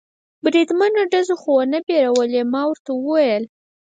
[0.43, 3.43] بریدمنه، ډزو خو و نه بیرولې؟ ما ورته وویل.